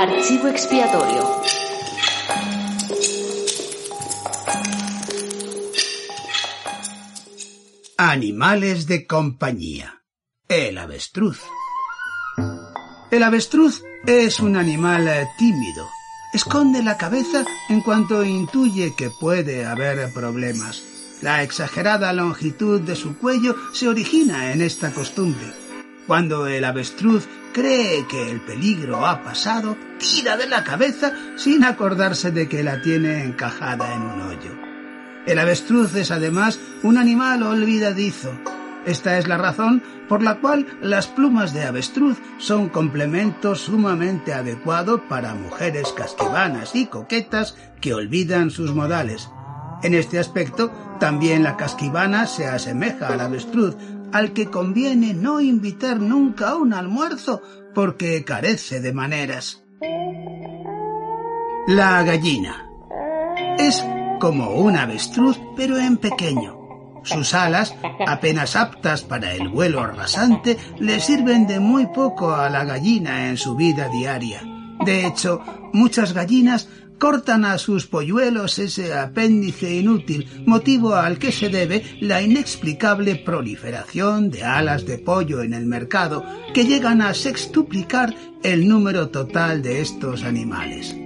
Archivo 0.00 0.46
expiatorio. 0.46 1.42
Animales 7.96 8.86
de 8.86 9.08
compañía. 9.08 10.04
El 10.46 10.78
avestruz. 10.78 11.40
El 13.10 13.24
avestruz 13.24 13.82
es 14.06 14.38
un 14.38 14.56
animal 14.56 15.08
eh, 15.08 15.26
tímido. 15.36 15.88
Esconde 16.32 16.84
la 16.84 16.96
cabeza 16.96 17.44
en 17.68 17.80
cuanto 17.80 18.22
intuye 18.22 18.94
que 18.96 19.10
puede 19.10 19.66
haber 19.66 20.12
problemas. 20.12 20.80
La 21.22 21.42
exagerada 21.42 22.12
longitud 22.12 22.80
de 22.80 22.94
su 22.94 23.18
cuello 23.18 23.56
se 23.72 23.88
origina 23.88 24.52
en 24.52 24.62
esta 24.62 24.92
costumbre. 24.92 25.52
Cuando 26.06 26.46
el 26.46 26.64
avestruz 26.64 27.26
cree 27.58 28.06
que 28.06 28.30
el 28.30 28.40
peligro 28.40 29.04
ha 29.04 29.24
pasado, 29.24 29.76
tira 29.98 30.36
de 30.36 30.46
la 30.46 30.62
cabeza 30.62 31.12
sin 31.34 31.64
acordarse 31.64 32.30
de 32.30 32.48
que 32.48 32.62
la 32.62 32.80
tiene 32.82 33.24
encajada 33.24 33.94
en 33.94 34.02
un 34.02 34.20
hoyo. 34.22 34.52
El 35.26 35.40
avestruz 35.40 35.92
es 35.96 36.12
además 36.12 36.60
un 36.84 36.98
animal 36.98 37.42
olvidadizo. 37.42 38.30
Esta 38.86 39.18
es 39.18 39.26
la 39.26 39.38
razón 39.38 39.82
por 40.08 40.22
la 40.22 40.38
cual 40.38 40.68
las 40.80 41.08
plumas 41.08 41.52
de 41.52 41.64
avestruz 41.64 42.18
son 42.38 42.68
complemento 42.68 43.56
sumamente 43.56 44.32
adecuado 44.32 45.08
para 45.08 45.34
mujeres 45.34 45.92
casquivanas 45.96 46.76
y 46.76 46.86
coquetas 46.86 47.56
que 47.80 47.92
olvidan 47.92 48.50
sus 48.50 48.72
modales. 48.72 49.30
En 49.82 49.94
este 49.94 50.20
aspecto, 50.20 50.70
también 51.00 51.42
la 51.42 51.56
casquivana 51.56 52.26
se 52.26 52.46
asemeja 52.46 53.08
al 53.08 53.20
avestruz, 53.20 53.76
al 54.12 54.32
que 54.32 54.46
conviene 54.46 55.14
no 55.14 55.40
invitar 55.40 56.00
nunca 56.00 56.50
a 56.50 56.56
un 56.56 56.72
almuerzo 56.72 57.42
porque 57.74 58.24
carece 58.24 58.80
de 58.80 58.92
maneras. 58.92 59.64
La 61.66 62.02
gallina. 62.02 62.66
Es 63.58 63.84
como 64.20 64.50
un 64.52 64.76
avestruz 64.76 65.38
pero 65.56 65.78
en 65.78 65.96
pequeño. 65.96 66.56
Sus 67.04 67.34
alas, 67.34 67.74
apenas 68.06 68.56
aptas 68.56 69.02
para 69.02 69.32
el 69.32 69.48
vuelo 69.48 69.86
rasante, 69.86 70.58
le 70.78 71.00
sirven 71.00 71.46
de 71.46 71.60
muy 71.60 71.86
poco 71.86 72.34
a 72.34 72.50
la 72.50 72.64
gallina 72.64 73.28
en 73.28 73.36
su 73.36 73.54
vida 73.54 73.88
diaria. 73.88 74.42
De 74.84 75.06
hecho, 75.06 75.40
muchas 75.72 76.12
gallinas 76.12 76.68
cortan 76.98 77.44
a 77.44 77.58
sus 77.58 77.86
polluelos 77.86 78.58
ese 78.58 78.94
apéndice 78.94 79.74
inútil, 79.74 80.28
motivo 80.46 80.94
al 80.94 81.18
que 81.18 81.32
se 81.32 81.48
debe 81.48 81.84
la 82.00 82.20
inexplicable 82.22 83.16
proliferación 83.16 84.30
de 84.30 84.44
alas 84.44 84.84
de 84.84 84.98
pollo 84.98 85.42
en 85.42 85.54
el 85.54 85.66
mercado, 85.66 86.24
que 86.52 86.64
llegan 86.64 87.02
a 87.02 87.14
sextuplicar 87.14 88.14
el 88.42 88.68
número 88.68 89.08
total 89.08 89.62
de 89.62 89.80
estos 89.80 90.22
animales. 90.22 90.96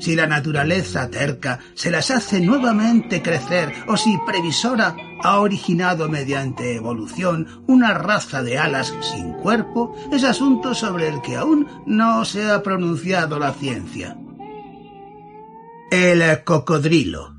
Si 0.00 0.16
la 0.16 0.26
naturaleza 0.26 1.10
terca 1.10 1.58
se 1.74 1.90
las 1.90 2.10
hace 2.10 2.40
nuevamente 2.40 3.20
crecer 3.20 3.70
o 3.86 3.98
si 3.98 4.18
previsora 4.26 4.96
ha 5.22 5.40
originado 5.40 6.08
mediante 6.08 6.74
evolución 6.74 7.62
una 7.66 7.92
raza 7.92 8.42
de 8.42 8.56
alas 8.56 8.94
sin 9.02 9.34
cuerpo, 9.34 9.94
es 10.10 10.24
asunto 10.24 10.74
sobre 10.74 11.08
el 11.08 11.20
que 11.20 11.36
aún 11.36 11.66
no 11.84 12.24
se 12.24 12.50
ha 12.50 12.62
pronunciado 12.62 13.38
la 13.38 13.52
ciencia. 13.52 14.16
El 15.90 16.44
cocodrilo. 16.44 17.34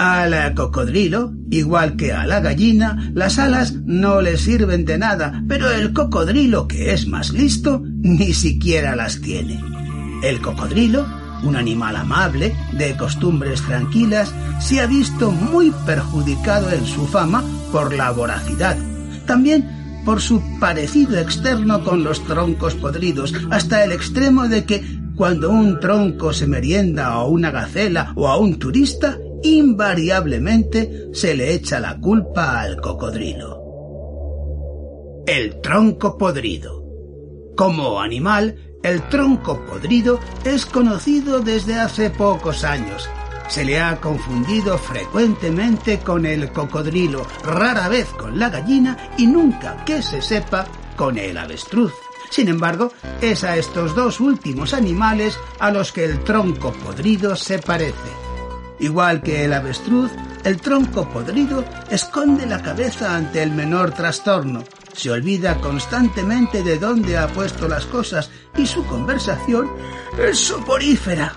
Al 0.00 0.52
cocodrilo, 0.54 1.32
igual 1.48 1.94
que 1.94 2.12
a 2.12 2.26
la 2.26 2.40
gallina, 2.40 3.12
las 3.14 3.38
alas 3.38 3.72
no 3.84 4.20
le 4.20 4.36
sirven 4.36 4.84
de 4.84 4.98
nada, 4.98 5.44
pero 5.46 5.70
el 5.70 5.92
cocodrilo, 5.92 6.66
que 6.66 6.92
es 6.92 7.06
más 7.06 7.30
listo, 7.30 7.80
ni 7.84 8.34
siquiera 8.34 8.96
las 8.96 9.20
tiene. 9.20 9.62
El 10.24 10.40
cocodrilo, 10.40 11.06
un 11.44 11.54
animal 11.54 11.94
amable, 11.94 12.56
de 12.72 12.96
costumbres 12.96 13.62
tranquilas, 13.62 14.34
se 14.58 14.80
ha 14.80 14.86
visto 14.86 15.30
muy 15.30 15.72
perjudicado 15.86 16.70
en 16.70 16.84
su 16.84 17.06
fama 17.06 17.44
por 17.70 17.94
la 17.94 18.10
voracidad. 18.10 18.76
También 19.24 20.02
por 20.04 20.20
su 20.20 20.42
parecido 20.58 21.16
externo 21.18 21.84
con 21.84 22.02
los 22.02 22.24
troncos 22.24 22.74
podridos, 22.74 23.32
hasta 23.50 23.84
el 23.84 23.92
extremo 23.92 24.48
de 24.48 24.64
que 24.64 25.03
cuando 25.16 25.50
un 25.50 25.78
tronco 25.78 26.32
se 26.32 26.46
merienda 26.46 27.08
a 27.08 27.24
una 27.24 27.50
gacela 27.50 28.12
o 28.16 28.28
a 28.28 28.36
un 28.36 28.58
turista, 28.58 29.18
invariablemente 29.42 31.08
se 31.12 31.34
le 31.34 31.54
echa 31.54 31.78
la 31.78 31.98
culpa 31.98 32.60
al 32.60 32.80
cocodrilo. 32.80 33.62
El 35.26 35.60
tronco 35.60 36.18
podrido. 36.18 36.82
Como 37.56 38.00
animal, 38.00 38.56
el 38.82 39.08
tronco 39.08 39.64
podrido 39.64 40.18
es 40.44 40.66
conocido 40.66 41.40
desde 41.40 41.76
hace 41.76 42.10
pocos 42.10 42.64
años. 42.64 43.08
Se 43.48 43.64
le 43.64 43.80
ha 43.80 44.00
confundido 44.00 44.76
frecuentemente 44.78 45.98
con 46.00 46.26
el 46.26 46.50
cocodrilo, 46.50 47.24
rara 47.44 47.88
vez 47.88 48.06
con 48.06 48.38
la 48.38 48.50
gallina 48.50 49.14
y 49.16 49.26
nunca 49.26 49.84
que 49.84 50.02
se 50.02 50.20
sepa 50.20 50.66
con 50.96 51.18
el 51.18 51.36
avestruz. 51.38 51.92
Sin 52.30 52.48
embargo, 52.48 52.92
es 53.20 53.44
a 53.44 53.56
estos 53.56 53.94
dos 53.94 54.20
últimos 54.20 54.74
animales 54.74 55.38
a 55.58 55.70
los 55.70 55.92
que 55.92 56.04
el 56.04 56.22
tronco 56.24 56.72
podrido 56.72 57.36
se 57.36 57.58
parece. 57.58 58.10
Igual 58.80 59.22
que 59.22 59.44
el 59.44 59.52
avestruz, 59.52 60.10
el 60.42 60.60
tronco 60.60 61.08
podrido 61.08 61.64
esconde 61.90 62.46
la 62.46 62.60
cabeza 62.60 63.16
ante 63.16 63.42
el 63.42 63.52
menor 63.52 63.92
trastorno, 63.92 64.64
se 64.94 65.10
olvida 65.10 65.60
constantemente 65.60 66.62
de 66.62 66.78
dónde 66.78 67.18
ha 67.18 67.26
puesto 67.26 67.68
las 67.68 67.84
cosas 67.86 68.30
y 68.56 68.66
su 68.66 68.84
conversación 68.86 69.70
es 70.18 70.38
soporífera. 70.38 71.34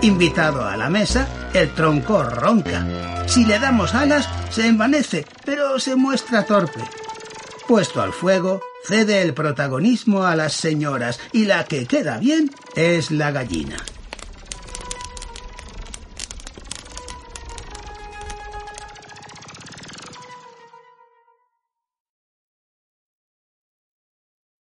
Invitado 0.00 0.66
a 0.66 0.76
la 0.76 0.88
mesa, 0.88 1.28
el 1.52 1.74
tronco 1.74 2.22
ronca. 2.22 3.26
Si 3.26 3.44
le 3.44 3.58
damos 3.58 3.94
alas, 3.94 4.28
se 4.50 4.66
envanece, 4.66 5.26
pero 5.44 5.78
se 5.78 5.94
muestra 5.96 6.44
torpe. 6.44 6.80
Puesto 7.66 8.02
al 8.02 8.12
fuego, 8.12 8.60
cede 8.84 9.22
el 9.22 9.34
protagonismo 9.34 10.24
a 10.24 10.36
las 10.36 10.52
señoras 10.54 11.20
y 11.32 11.44
la 11.44 11.64
que 11.64 11.86
queda 11.86 12.18
bien 12.18 12.50
es 12.74 13.10
la 13.10 13.30
gallina. 13.30 13.76